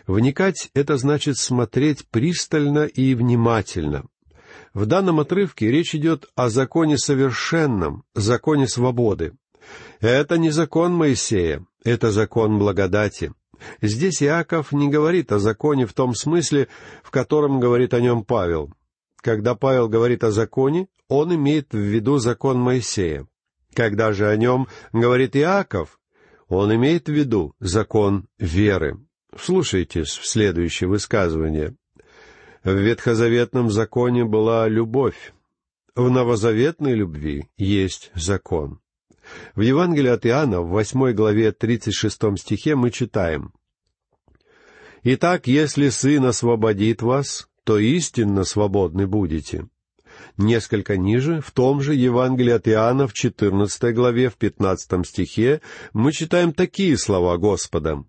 Вникать— 0.06 0.70
это 0.74 0.98
значит 0.98 1.38
смотреть 1.38 2.06
пристально 2.10 2.88
и 2.88 3.16
внимательно. 3.16 4.04
В 4.74 4.86
данном 4.86 5.22
отрывке 5.22 5.72
речь 5.72 5.96
идет 5.96 6.26
о 6.36 6.50
законе 6.50 6.98
совершенном, 6.98 8.04
законе 8.14 8.68
свободы. 8.68 9.38
Это 10.02 10.38
не 10.38 10.50
закон 10.50 10.94
Моисея, 10.94 11.66
это 11.86 12.12
закон 12.12 12.60
благодати. 12.60 13.32
Здесь 13.82 14.22
Иаков 14.22 14.74
не 14.74 14.90
говорит 14.90 15.32
о 15.32 15.40
законе 15.40 15.86
в 15.86 15.94
том 15.94 16.16
смысле, 16.16 16.68
в 17.02 17.12
котором 17.12 17.62
говорит 17.62 17.94
о 17.94 18.02
нем 18.02 18.26
Павел. 18.26 18.74
Когда 19.22 19.56
Павел 19.56 19.90
говорит 19.90 20.24
о 20.24 20.32
законе, 20.32 20.88
он 21.08 21.34
имеет 21.36 21.74
в 21.74 21.78
виду 21.78 22.18
закон 22.18 22.60
Моисея. 22.60 23.28
Когда 23.74 24.12
же 24.14 24.28
о 24.28 24.36
нем 24.36 24.68
говорит 24.92 25.36
Иаков, 25.36 26.00
он 26.48 26.74
имеет 26.76 27.08
в 27.08 27.12
виду 27.12 27.54
закон 27.60 28.28
веры. 28.40 29.00
Вслушайтесь 29.36 30.18
в 30.18 30.26
следующее 30.26 30.88
высказывание. 30.88 31.76
В 32.64 32.74
ветхозаветном 32.74 33.70
законе 33.70 34.26
была 34.26 34.68
любовь. 34.68 35.34
В 35.96 36.10
новозаветной 36.10 36.94
любви 36.94 37.50
есть 37.58 38.12
закон. 38.16 38.80
В 39.56 39.62
Евангелии 39.62 40.10
от 40.10 40.26
Иоанна, 40.26 40.62
в 40.62 40.70
восьмой 40.70 41.14
главе 41.14 41.52
тридцать 41.52 41.96
шестом 41.96 42.38
стихе 42.38 42.76
мы 42.76 42.92
читаем 42.92 43.54
«Итак, 45.04 45.48
если 45.48 45.90
Сын 45.90 46.26
освободит 46.26 47.02
вас, 47.02 47.48
то 47.68 47.78
истинно 47.78 48.46
свободны 48.46 49.08
будете». 49.08 49.68
Несколько 50.38 50.96
ниже, 50.98 51.42
в 51.42 51.52
том 51.52 51.82
же 51.82 51.94
Евангелии 51.94 52.54
от 52.54 52.68
Иоанна, 52.70 53.08
в 53.08 53.14
четырнадцатой 53.14 53.92
главе, 53.92 54.30
в 54.30 54.38
пятнадцатом 54.38 55.04
стихе, 55.04 55.62
мы 55.92 56.14
читаем 56.14 56.54
такие 56.54 56.98
слова 56.98 57.38
Господа. 57.38 58.06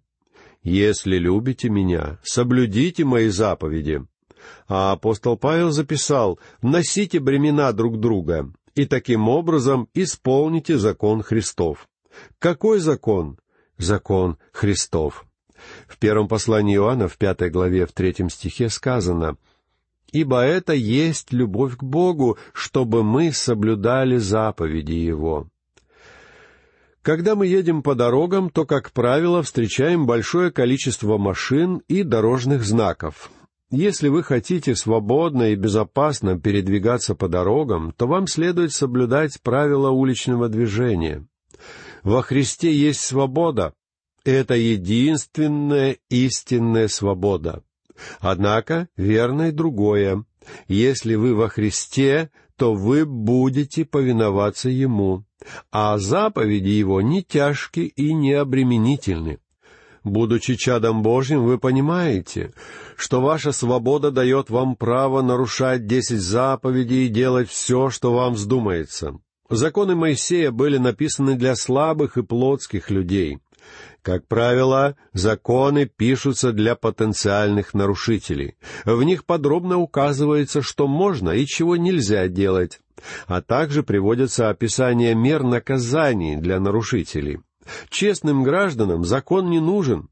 «Если 0.62 1.16
любите 1.18 1.68
меня, 1.68 2.20
соблюдите 2.22 3.04
мои 3.04 3.28
заповеди». 3.28 4.04
А 4.68 4.92
апостол 4.92 5.36
Павел 5.36 5.72
записал 5.72 6.38
«Носите 6.62 7.18
бремена 7.18 7.72
друг 7.72 7.98
друга, 7.98 8.50
и 8.76 8.86
таким 8.86 9.28
образом 9.28 9.88
исполните 9.92 10.78
закон 10.78 11.22
Христов. 11.22 11.88
Какой 12.38 12.78
закон? 12.78 13.38
Закон 13.76 14.38
Христов. 14.52 15.26
В 15.88 15.98
первом 15.98 16.28
послании 16.28 16.76
Иоанна, 16.76 17.08
в 17.08 17.18
пятой 17.18 17.50
главе, 17.50 17.86
в 17.86 17.92
третьем 17.92 18.30
стихе 18.30 18.68
сказано 18.70 19.36
«Ибо 20.12 20.42
это 20.42 20.72
есть 20.72 21.32
любовь 21.32 21.76
к 21.76 21.82
Богу, 21.82 22.38
чтобы 22.52 23.02
мы 23.02 23.32
соблюдали 23.32 24.16
заповеди 24.16 24.92
Его». 24.92 25.48
Когда 27.02 27.34
мы 27.34 27.46
едем 27.46 27.82
по 27.82 27.94
дорогам, 27.94 28.50
то, 28.50 28.66
как 28.66 28.92
правило, 28.92 29.42
встречаем 29.42 30.06
большое 30.06 30.50
количество 30.50 31.16
машин 31.16 31.82
и 31.88 32.02
дорожных 32.02 32.64
знаков. 32.64 33.30
Если 33.70 34.08
вы 34.08 34.22
хотите 34.22 34.74
свободно 34.74 35.52
и 35.52 35.54
безопасно 35.54 36.38
передвигаться 36.38 37.14
по 37.14 37.28
дорогам, 37.28 37.92
то 37.96 38.06
вам 38.06 38.26
следует 38.26 38.72
соблюдать 38.72 39.40
правила 39.42 39.90
уличного 39.90 40.48
движения. 40.48 41.26
Во 42.02 42.22
Христе 42.22 42.72
есть 42.72 43.00
свобода. 43.00 43.74
Это 44.24 44.54
единственная 44.54 45.96
истинная 46.08 46.88
свобода. 46.88 47.62
Однако 48.20 48.88
верно 48.96 49.48
и 49.48 49.52
другое. 49.52 50.24
Если 50.66 51.14
вы 51.14 51.34
во 51.34 51.48
Христе, 51.48 52.30
то 52.56 52.74
вы 52.74 53.06
будете 53.06 53.84
повиноваться 53.84 54.68
Ему, 54.68 55.24
а 55.70 55.98
заповеди 55.98 56.70
Его 56.70 57.00
не 57.00 57.22
тяжки 57.22 57.80
и 57.80 58.12
не 58.12 58.32
обременительны. 58.32 59.38
Будучи 60.04 60.54
чадом 60.56 61.02
Божьим, 61.02 61.44
вы 61.44 61.58
понимаете, 61.58 62.52
что 62.96 63.20
ваша 63.20 63.52
свобода 63.52 64.10
дает 64.10 64.48
вам 64.48 64.74
право 64.74 65.22
нарушать 65.22 65.86
десять 65.86 66.20
заповедей 66.20 67.06
и 67.06 67.10
делать 67.10 67.48
все, 67.48 67.90
что 67.90 68.14
вам 68.14 68.34
вздумается. 68.34 69.18
Законы 69.50 69.94
Моисея 69.94 70.50
были 70.50 70.78
написаны 70.78 71.34
для 71.34 71.56
слабых 71.56 72.16
и 72.16 72.22
плотских 72.22 72.90
людей. 72.90 73.38
Как 74.02 74.26
правило, 74.26 74.96
законы 75.12 75.86
пишутся 75.86 76.52
для 76.52 76.76
потенциальных 76.76 77.74
нарушителей. 77.74 78.56
В 78.84 79.02
них 79.02 79.24
подробно 79.24 79.78
указывается, 79.78 80.62
что 80.62 80.86
можно 80.86 81.30
и 81.30 81.46
чего 81.46 81.76
нельзя 81.76 82.28
делать, 82.28 82.80
а 83.26 83.42
также 83.42 83.82
приводятся 83.82 84.50
описания 84.50 85.14
мер 85.14 85.42
наказаний 85.42 86.36
для 86.36 86.60
нарушителей. 86.60 87.40
Честным 87.90 88.44
гражданам 88.44 89.04
закон 89.04 89.50
не 89.50 89.60
нужен. 89.60 90.08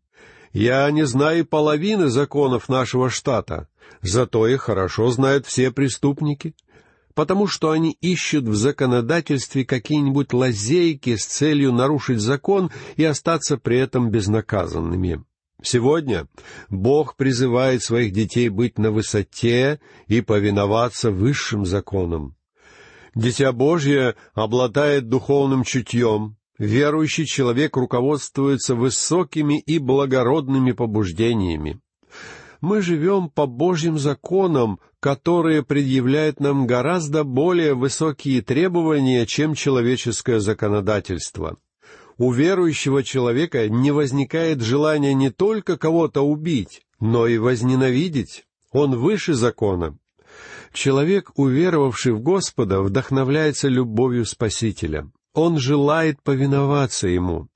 Я 0.53 0.91
не 0.91 1.07
знаю 1.07 1.47
половины 1.47 2.09
законов 2.09 2.69
нашего 2.69 3.09
штата, 3.11 3.69
зато 4.03 4.47
их 4.47 4.63
хорошо 4.63 5.11
знают 5.11 5.47
все 5.47 5.71
преступники, 5.71 6.55
потому 7.17 7.47
что 7.47 7.71
они 7.71 7.97
ищут 8.03 8.45
в 8.45 8.55
законодательстве 8.55 9.65
какие-нибудь 9.65 10.35
лазейки 10.35 11.17
с 11.17 11.25
целью 11.25 11.73
нарушить 11.73 12.21
закон 12.21 12.71
и 12.97 13.05
остаться 13.05 13.57
при 13.57 13.79
этом 13.79 14.11
безнаказанными. 14.11 15.25
Сегодня 15.63 16.29
Бог 16.69 17.17
призывает 17.17 17.83
своих 17.83 18.13
детей 18.13 18.51
быть 18.51 18.79
на 18.79 18.91
высоте 18.91 19.81
и 20.07 20.21
повиноваться 20.21 21.11
высшим 21.11 21.65
законам. 21.65 22.37
Дитя 23.15 23.51
Божье 23.53 24.15
обладает 24.35 25.09
духовным 25.09 25.65
чутьем, 25.65 26.37
Верующий 26.59 27.27
человек 27.27 27.77
руководствуется 27.77 28.75
высокими 28.75 29.61
и 29.61 29.79
благородными 29.79 30.73
побуждениями. 30.73 31.81
мы 32.63 32.81
живем 32.81 33.29
по 33.29 33.47
Божьим 33.47 33.99
законам, 33.99 34.81
которые 35.01 35.63
предъявляют 35.63 36.41
нам 36.41 36.67
гораздо 36.67 37.25
более 37.25 37.75
высокие 37.75 38.43
требования, 38.43 39.27
чем 39.27 39.55
человеческое 39.55 40.41
законодательство. 40.41 41.57
У 42.19 42.33
верующего 42.33 43.03
человека 43.03 43.69
не 43.69 43.91
возникает 43.91 44.63
желания 44.63 45.13
не 45.13 45.31
только 45.31 45.77
кого-то 45.77 46.23
убить, 46.23 46.83
но 46.99 47.27
и 47.27 47.37
возненавидеть. 47.37 48.45
Он 48.73 48.97
выше 48.97 49.35
закона. 49.35 49.99
Человек, 50.73 51.31
уверовавший 51.37 52.13
в 52.13 52.21
Господа, 52.21 52.81
вдохновляется 52.81 53.69
любовью 53.69 54.25
Спасителя. 54.25 55.11
Он 55.35 55.59
желает 55.59 56.23
повиноваться 56.23 57.09
Ему. 57.09 57.49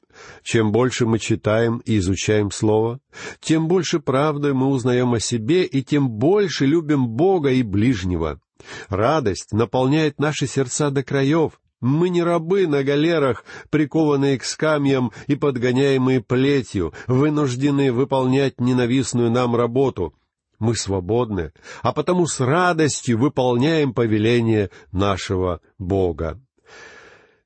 Чем 0.42 0.72
больше 0.72 1.06
мы 1.06 1.18
читаем 1.18 1.78
и 1.84 1.98
изучаем 1.98 2.50
Слово, 2.50 3.00
тем 3.40 3.68
больше 3.68 4.00
правды 4.00 4.54
мы 4.54 4.68
узнаем 4.68 5.14
о 5.14 5.20
себе 5.20 5.64
и 5.64 5.82
тем 5.82 6.08
больше 6.08 6.66
любим 6.66 7.08
Бога 7.08 7.50
и 7.50 7.62
ближнего. 7.62 8.40
Радость 8.88 9.52
наполняет 9.52 10.18
наши 10.18 10.46
сердца 10.46 10.90
до 10.90 11.02
краев. 11.02 11.60
Мы 11.80 12.10
не 12.10 12.22
рабы 12.22 12.66
на 12.66 12.84
галерах, 12.84 13.44
прикованные 13.70 14.38
к 14.38 14.44
скамьям 14.44 15.12
и 15.26 15.34
подгоняемые 15.34 16.20
плетью, 16.20 16.92
вынуждены 17.06 17.90
выполнять 17.90 18.60
ненавистную 18.60 19.30
нам 19.30 19.56
работу. 19.56 20.14
Мы 20.58 20.76
свободны, 20.76 21.52
а 21.80 21.94
потому 21.94 22.26
с 22.26 22.38
радостью 22.38 23.18
выполняем 23.18 23.94
повеление 23.94 24.70
нашего 24.92 25.60
Бога. 25.78 26.38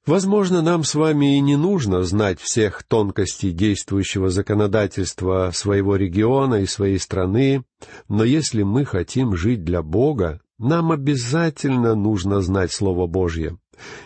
Возможно, 0.06 0.60
нам 0.60 0.84
с 0.84 0.94
вами 0.94 1.38
и 1.38 1.40
не 1.40 1.56
нужно 1.56 2.02
знать 2.02 2.38
всех 2.38 2.82
тонкостей 2.82 3.52
действующего 3.52 4.28
законодательства 4.28 5.50
своего 5.54 5.96
региона 5.96 6.56
и 6.56 6.66
своей 6.66 6.98
страны, 6.98 7.64
но 8.08 8.22
если 8.22 8.64
мы 8.64 8.84
хотим 8.84 9.34
жить 9.34 9.64
для 9.64 9.82
Бога, 9.82 10.42
нам 10.58 10.92
обязательно 10.92 11.94
нужно 11.94 12.42
знать 12.42 12.70
Слово 12.70 13.06
Божье. 13.06 13.56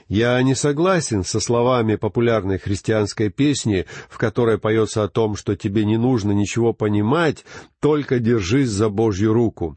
Я 0.07 0.41
не 0.41 0.55
согласен 0.55 1.25
со 1.25 1.41
словами 1.41 1.97
популярной 1.97 2.59
христианской 2.59 3.29
песни, 3.29 3.85
в 4.09 4.19
которой 4.19 4.59
поется 4.59 5.03
о 5.03 5.09
том, 5.09 5.35
что 5.35 5.57
тебе 5.57 5.85
не 5.85 5.97
нужно 5.97 6.31
ничего 6.31 6.73
понимать, 6.73 7.45
только 7.81 8.21
держись 8.21 8.71
за 8.71 8.89
Божью 8.89 9.33
руку. 9.33 9.77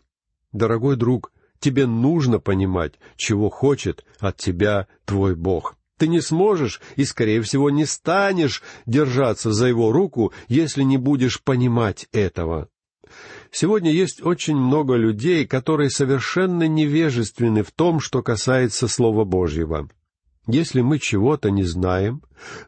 Дорогой 0.54 0.98
друг, 0.98 1.32
тебе 1.60 1.88
нужно 1.88 2.40
понимать, 2.40 2.94
чего 3.18 3.50
хочет 3.50 4.06
от 4.20 4.38
тебя 4.38 4.88
твой 5.06 5.36
Бог. 5.36 5.78
Ты 6.02 6.08
не 6.08 6.20
сможешь 6.20 6.82
и, 6.96 7.06
скорее 7.06 7.44
всего, 7.44 7.70
не 7.70 7.86
станешь 7.86 8.64
держаться 8.88 9.52
за 9.52 9.68
его 9.68 9.92
руку, 9.92 10.34
если 10.48 10.82
не 10.82 10.98
будешь 10.98 11.44
понимать 11.44 12.08
этого. 12.12 12.70
Сегодня 13.52 13.92
есть 13.92 14.20
очень 14.26 14.56
много 14.56 14.96
людей, 14.96 15.46
которые 15.46 15.92
совершенно 15.92 16.68
невежественны 16.68 17.62
в 17.62 17.70
том, 17.70 18.00
что 18.00 18.24
касается 18.24 18.88
Слова 18.88 19.26
Божьего. 19.26 19.90
Если 20.48 20.82
мы 20.82 20.98
чего-то 20.98 21.52
не 21.52 21.66
знаем, 21.66 22.24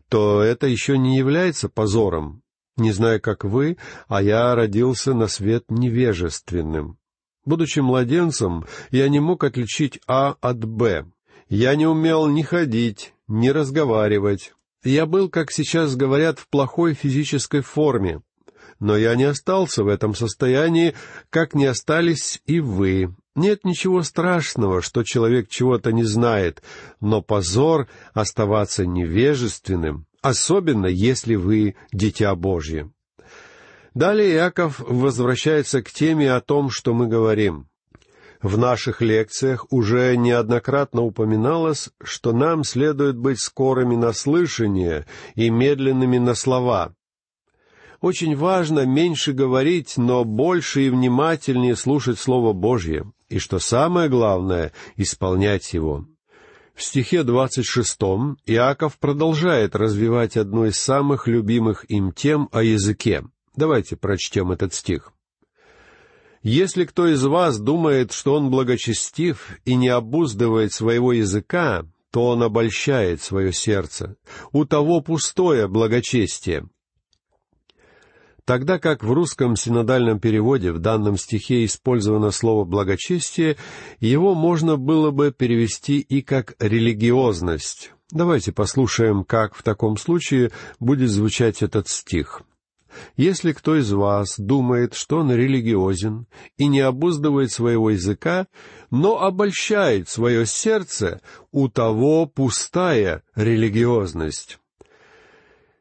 то 0.09 0.43
это 0.43 0.67
еще 0.67 0.99
не 0.99 1.17
является 1.17 1.69
позором. 1.69 2.43
Не 2.77 2.91
знаю, 2.91 3.19
как 3.19 3.45
вы, 3.45 3.77
а 4.07 4.21
я 4.21 4.53
родился 4.53 5.15
на 5.15 5.25
свет 5.25 5.71
невежественным. 5.71 6.99
Будучи 7.45 7.79
младенцем, 7.79 8.67
я 8.91 9.09
не 9.09 9.19
мог 9.19 9.43
отличить 9.43 9.99
А 10.05 10.35
от 10.39 10.63
Б. 10.65 11.07
Я 11.49 11.75
не 11.75 11.85
умел 11.85 12.27
ни 12.27 12.41
ходить, 12.41 13.12
ни 13.27 13.49
разговаривать. 13.49 14.53
Я 14.83 15.05
был, 15.05 15.29
как 15.29 15.51
сейчас 15.51 15.95
говорят, 15.95 16.39
в 16.39 16.47
плохой 16.47 16.93
физической 16.93 17.61
форме. 17.61 18.21
Но 18.79 18.97
я 18.97 19.15
не 19.15 19.23
остался 19.23 19.83
в 19.83 19.87
этом 19.87 20.13
состоянии, 20.13 20.93
как 21.29 21.53
не 21.53 21.65
остались 21.65 22.41
и 22.45 22.59
вы. 22.59 23.15
Нет 23.35 23.63
ничего 23.63 24.03
страшного, 24.03 24.81
что 24.81 25.03
человек 25.03 25.49
чего-то 25.49 25.91
не 25.91 26.03
знает, 26.03 26.61
но 26.99 27.21
позор 27.21 27.87
оставаться 28.13 28.85
невежественным, 28.85 30.05
особенно 30.21 30.85
если 30.85 31.35
вы 31.35 31.75
дитя 31.91 32.35
Божье. 32.35 32.91
Далее 33.93 34.33
Иаков 34.33 34.79
возвращается 34.79 35.81
к 35.81 35.91
теме 35.91 36.31
о 36.31 36.41
том, 36.41 36.69
что 36.69 36.93
мы 36.93 37.07
говорим. 37.07 37.69
В 38.43 38.57
наших 38.57 39.01
лекциях 39.01 39.65
уже 39.71 40.17
неоднократно 40.17 41.01
упоминалось, 41.01 41.89
что 42.03 42.33
нам 42.33 42.65
следует 42.65 43.15
быть 43.17 43.39
скорыми 43.39 43.95
на 43.95 44.11
слышание 44.11 45.05
и 45.35 45.49
медленными 45.49 46.17
на 46.17 46.35
слова. 46.35 46.93
Очень 48.01 48.35
важно 48.35 48.85
меньше 48.85 49.31
говорить, 49.31 49.93
но 49.95 50.25
больше 50.25 50.81
и 50.81 50.89
внимательнее 50.89 51.77
слушать 51.77 52.19
Слово 52.19 52.51
Божье, 52.51 53.09
и, 53.29 53.39
что 53.39 53.59
самое 53.59 54.09
главное, 54.09 54.73
исполнять 54.97 55.73
его. 55.73 56.05
В 56.75 56.83
стихе 56.83 57.23
двадцать 57.23 57.65
шестом 57.65 58.37
Иаков 58.45 58.99
продолжает 58.99 59.73
развивать 59.73 60.35
одну 60.35 60.65
из 60.65 60.77
самых 60.77 61.29
любимых 61.29 61.89
им 61.89 62.11
тем 62.11 62.49
о 62.51 62.61
языке. 62.61 63.23
Давайте 63.55 63.95
прочтем 63.95 64.51
этот 64.51 64.73
стих. 64.73 65.13
Если 66.43 66.83
кто 66.83 67.07
из 67.07 67.23
вас 67.23 67.57
думает, 67.57 68.11
что 68.11 68.35
он 68.35 68.51
благочестив 68.51 69.57
и 69.63 69.75
не 69.75 69.87
обуздывает 69.87 70.73
своего 70.73 71.13
языка, 71.13 71.85
то 72.11 72.27
он 72.27 72.43
обольщает 72.43 73.21
свое 73.21 73.53
сердце. 73.53 74.17
У 74.51 74.65
того 74.65 74.99
пустое 74.99 75.69
благочестие. 75.69 76.67
Тогда 78.43 78.77
как 78.77 79.05
в 79.05 79.11
русском 79.13 79.55
синодальном 79.55 80.19
переводе 80.19 80.73
в 80.73 80.79
данном 80.79 81.15
стихе 81.15 81.63
использовано 81.63 82.31
слово 82.31 82.65
«благочестие», 82.65 83.55
его 84.01 84.35
можно 84.35 84.75
было 84.75 85.11
бы 85.11 85.31
перевести 85.31 85.99
и 85.99 86.21
как 86.21 86.55
«религиозность». 86.59 87.93
Давайте 88.11 88.51
послушаем, 88.51 89.23
как 89.23 89.55
в 89.55 89.63
таком 89.63 89.95
случае 89.95 90.51
будет 90.79 91.09
звучать 91.09 91.63
этот 91.63 91.87
стих. 91.87 92.43
Если 93.15 93.51
кто 93.51 93.75
из 93.75 93.91
вас 93.91 94.35
думает, 94.37 94.93
что 94.93 95.19
он 95.19 95.31
религиозен 95.31 96.27
и 96.57 96.67
не 96.67 96.81
обуздывает 96.81 97.51
своего 97.51 97.89
языка, 97.91 98.47
но 98.91 99.21
обольщает 99.21 100.09
свое 100.09 100.45
сердце, 100.45 101.21
у 101.51 101.69
того 101.69 102.25
пустая 102.25 103.23
религиозность. 103.35 104.59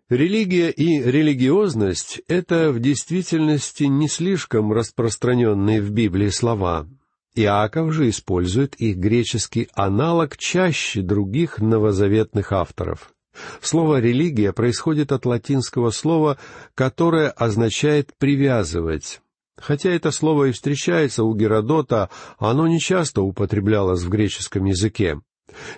Религия 0.09 0.71
и 0.71 1.03
религиозность— 1.03 2.21
это 2.29 2.71
в 2.71 2.81
действительности 2.81 3.85
не 3.85 4.09
слишком 4.09 4.71
распространенные 4.73 5.81
в 5.81 5.91
Библии 5.91 6.29
слова. 6.29 6.87
Иаков 7.35 7.95
же 7.95 8.11
использует 8.11 8.75
их 8.75 8.99
греческий 8.99 9.69
аналог 9.73 10.37
чаще 10.37 11.01
других 11.01 11.61
новозаветных 11.61 12.53
авторов. 12.53 13.15
Слово 13.61 14.01
«религия» 14.01 14.53
происходит 14.53 15.13
от 15.13 15.25
латинского 15.25 15.91
слова, 15.91 16.39
которое 16.75 17.31
означает 17.31 18.13
«привязывать». 18.19 19.21
Хотя 19.57 19.91
это 19.91 20.11
слово 20.11 20.47
и 20.47 20.53
встречается 20.53 21.25
у 21.25 21.35
Геродота, 21.35 22.11
оно 22.39 22.67
нечасто 22.67 23.23
употреблялось 23.23 24.03
в 24.03 24.09
греческом 24.09 24.65
языке. 24.65 25.21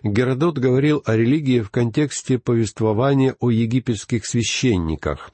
Геродот 0.02 0.58
говорил 0.58 1.02
о 1.04 1.16
религии 1.16 1.60
в 1.60 1.70
контексте 1.70 2.38
повествования 2.38 3.36
о 3.40 3.50
египетских 3.50 4.24
священниках. 4.26 5.32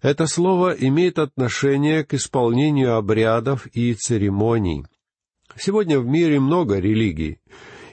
Это 0.00 0.26
слово 0.26 0.70
имеет 0.70 1.18
отношение 1.18 2.04
к 2.04 2.14
исполнению 2.14 2.96
обрядов 2.96 3.66
и 3.66 3.94
церемоний. 3.94 4.84
Сегодня 5.56 6.00
в 6.00 6.06
мире 6.06 6.40
много 6.40 6.78
религий 6.78 7.38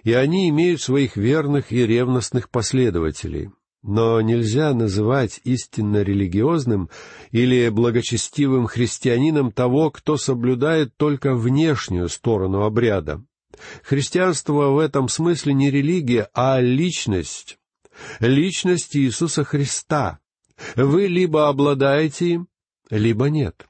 и 0.03 0.13
они 0.13 0.49
имеют 0.49 0.81
своих 0.81 1.15
верных 1.15 1.71
и 1.71 1.85
ревностных 1.85 2.49
последователей. 2.49 3.49
Но 3.81 4.19
нельзя 4.19 4.73
называть 4.73 5.39
истинно 5.45 6.01
религиозным 6.01 6.89
или 7.31 7.69
благочестивым 7.69 8.67
христианином 8.67 9.51
того, 9.51 9.89
кто 9.89 10.17
соблюдает 10.17 10.97
только 10.97 11.33
внешнюю 11.33 12.09
сторону 12.09 12.63
обряда. 12.63 13.23
Христианство 13.83 14.69
в 14.69 14.79
этом 14.79 15.07
смысле 15.07 15.53
не 15.53 15.71
религия, 15.71 16.29
а 16.33 16.59
личность. 16.59 17.57
Личность 18.19 18.95
Иисуса 18.95 19.43
Христа. 19.43 20.19
Вы 20.75 21.07
либо 21.07 21.47
обладаете 21.47 22.27
им, 22.27 22.47
либо 22.89 23.29
нет. 23.29 23.65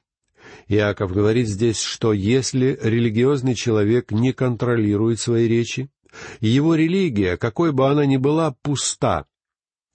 Иаков 0.68 1.12
говорит 1.12 1.48
здесь, 1.48 1.80
что 1.80 2.12
если 2.12 2.78
религиозный 2.82 3.54
человек 3.54 4.10
не 4.10 4.32
контролирует 4.32 5.20
свои 5.20 5.46
речи, 5.48 5.88
его 6.40 6.74
религия, 6.74 7.36
какой 7.36 7.72
бы 7.72 7.88
она 7.88 8.06
ни 8.06 8.16
была, 8.16 8.54
пуста. 8.62 9.26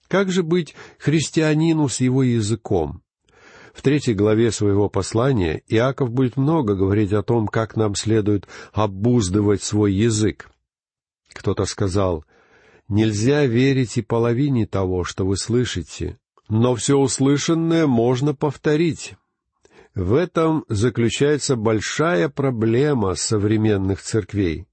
Как 0.08 0.30
же 0.30 0.42
быть 0.42 0.74
христианину 0.98 1.88
с 1.88 2.00
его 2.00 2.22
языком? 2.22 3.02
В 3.74 3.82
третьей 3.82 4.14
главе 4.14 4.52
своего 4.52 4.88
послания 4.88 5.62
Иаков 5.68 6.10
будет 6.10 6.36
много 6.36 6.74
говорить 6.74 7.12
о 7.12 7.22
том, 7.22 7.46
как 7.46 7.76
нам 7.76 7.94
следует 7.94 8.48
обуздывать 8.72 9.62
свой 9.62 9.92
язык. 9.92 10.50
Кто-то 11.34 11.66
сказал, 11.66 12.24
«Нельзя 12.88 13.44
верить 13.44 13.98
и 13.98 14.02
половине 14.02 14.66
того, 14.66 15.04
что 15.04 15.26
вы 15.26 15.36
слышите, 15.36 16.18
но 16.48 16.74
все 16.74 16.96
услышанное 16.96 17.86
можно 17.86 18.34
повторить». 18.34 19.14
В 19.94 20.14
этом 20.14 20.64
заключается 20.68 21.56
большая 21.56 22.28
проблема 22.28 23.14
современных 23.14 24.02
церквей. 24.02 24.66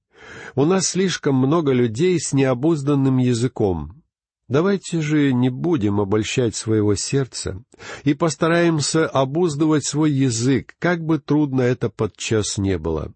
У 0.55 0.65
нас 0.65 0.87
слишком 0.87 1.35
много 1.35 1.71
людей 1.71 2.19
с 2.19 2.33
необузданным 2.33 3.17
языком. 3.17 4.03
Давайте 4.47 5.01
же 5.01 5.33
не 5.33 5.49
будем 5.49 5.99
обольщать 5.99 6.55
своего 6.55 6.95
сердца 6.95 7.63
и 8.03 8.13
постараемся 8.13 9.07
обуздывать 9.07 9.85
свой 9.85 10.11
язык, 10.11 10.75
как 10.79 11.03
бы 11.03 11.19
трудно 11.19 11.61
это 11.61 11.89
подчас 11.89 12.57
не 12.57 12.77
было. 12.77 13.13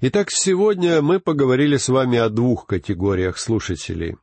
Итак, 0.00 0.30
сегодня 0.30 1.00
мы 1.00 1.20
поговорили 1.20 1.78
с 1.78 1.88
вами 1.88 2.18
о 2.18 2.28
двух 2.28 2.66
категориях 2.66 3.38
слушателей. 3.38 4.16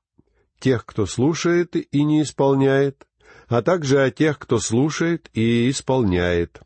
Тех, 0.60 0.86
кто 0.86 1.08
слушает 1.08 1.76
и 1.76 2.04
не 2.04 2.22
исполняет, 2.22 3.08
а 3.48 3.62
также 3.62 4.02
о 4.02 4.12
тех, 4.12 4.38
кто 4.38 4.60
слушает 4.60 5.30
и 5.34 5.70
исполняет. 5.70 6.62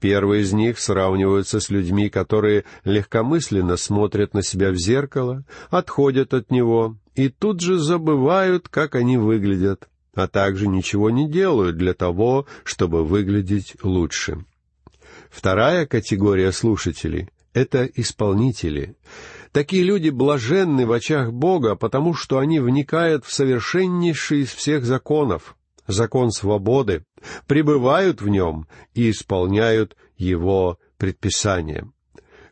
Первые 0.00 0.42
из 0.42 0.52
них 0.52 0.78
сравниваются 0.78 1.60
с 1.60 1.70
людьми, 1.70 2.08
которые 2.08 2.64
легкомысленно 2.84 3.76
смотрят 3.76 4.34
на 4.34 4.42
себя 4.42 4.70
в 4.70 4.76
зеркало, 4.76 5.44
отходят 5.70 6.34
от 6.34 6.50
него 6.50 6.96
и 7.14 7.28
тут 7.28 7.60
же 7.60 7.78
забывают, 7.78 8.68
как 8.68 8.94
они 8.94 9.16
выглядят, 9.16 9.88
а 10.14 10.28
также 10.28 10.68
ничего 10.68 11.10
не 11.10 11.28
делают 11.28 11.76
для 11.76 11.94
того, 11.94 12.46
чтобы 12.64 13.04
выглядеть 13.04 13.76
лучше. 13.82 14.44
Вторая 15.30 15.86
категория 15.86 16.52
слушателей 16.52 17.28
это 17.58 17.86
исполнители. 17.86 18.94
Такие 19.52 19.82
люди 19.82 20.10
блаженны 20.10 20.86
в 20.86 20.92
очах 20.92 21.32
Бога, 21.32 21.74
потому 21.74 22.14
что 22.14 22.38
они 22.38 22.60
вникают 22.60 23.24
в 23.24 23.32
совершеннейший 23.32 24.42
из 24.42 24.52
всех 24.52 24.84
законов, 24.84 25.56
закон 25.88 26.30
свободы, 26.30 27.04
пребывают 27.46 28.22
в 28.22 28.28
нем 28.28 28.68
и 28.94 29.10
исполняют 29.10 29.96
его 30.16 30.78
предписания. 30.98 31.90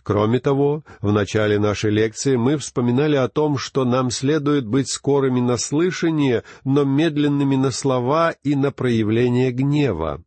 Кроме 0.03 0.39
того, 0.39 0.85
в 1.01 1.11
начале 1.11 1.59
нашей 1.59 1.91
лекции 1.91 2.37
мы 2.37 2.59
вспоминали 2.59 3.17
о 3.17 3.29
том, 3.29 3.59
что 3.59 3.85
нам 3.85 4.11
следует 4.11 4.65
быть 4.65 4.89
скорыми 4.89 5.41
на 5.41 5.57
слышание, 5.57 6.45
но 6.65 6.85
медленными 6.85 7.57
на 7.57 7.73
слова 7.73 8.31
и 8.45 8.55
на 8.55 8.71
проявление 8.71 9.51
гнева. 9.51 10.23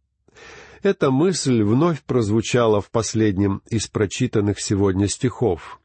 Эта 0.83 1.11
мысль 1.11 1.63
вновь 1.63 2.03
прозвучала 2.03 2.81
в 2.81 2.91
последнем 2.91 3.61
из 3.69 3.87
прочитанных 3.87 4.59
сегодня 4.59 5.07
стихов. 5.07 5.79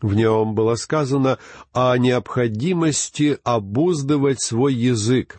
В 0.00 0.14
нем 0.14 0.54
было 0.54 0.74
сказано 0.74 1.38
о 1.72 1.96
необходимости 1.96 3.38
обуздывать 3.44 4.40
свой 4.40 4.74
язык. 4.74 5.38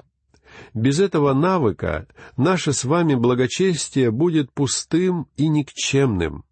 Без 0.74 1.00
этого 1.00 1.34
навыка 1.34 2.08
наше 2.36 2.74
с 2.74 2.84
вами 2.84 3.16
благочестие 3.16 4.12
будет 4.12 4.52
пустым 4.52 5.28
и 5.38 5.48
никчемным. 5.48 6.44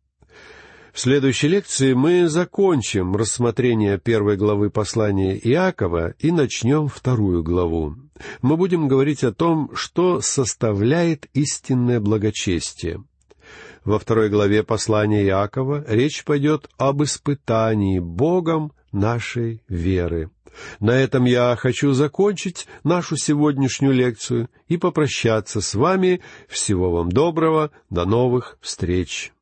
В 0.96 1.00
следующей 1.02 1.50
лекции 1.50 1.94
мы 1.94 2.30
закончим 2.30 3.18
рассмотрение 3.18 3.98
первой 4.00 4.38
главы 4.38 4.70
послания 4.70 5.36
Иакова 5.36 6.14
и 6.20 6.32
начнем 6.32 6.88
вторую 6.88 7.44
главу. 7.44 7.96
Мы 8.42 8.56
будем 8.56 8.88
говорить 8.88 9.26
о 9.26 9.34
том, 9.34 9.72
что 9.76 10.22
составляет 10.22 11.28
истинное 11.34 12.00
благочестие. 12.00 13.04
Во 13.84 14.00
второй 14.00 14.30
главе 14.30 14.64
послания 14.64 15.26
Иакова 15.26 15.84
речь 15.88 16.24
пойдет 16.24 16.70
об 16.78 17.04
испытании 17.04 18.00
Богом 18.00 18.72
нашей 18.96 19.62
веры. 19.68 20.32
На 20.80 20.92
этом 20.92 21.26
я 21.26 21.56
хочу 21.58 21.92
закончить 21.92 22.68
нашу 22.84 23.18
сегодняшнюю 23.18 23.94
лекцию 23.94 24.50
и 24.68 24.78
попрощаться 24.78 25.62
с 25.62 25.76
вами. 25.76 26.22
Всего 26.48 26.92
вам 26.92 27.12
доброго, 27.12 27.72
до 27.90 28.06
новых 28.06 28.58
встреч! 28.62 29.35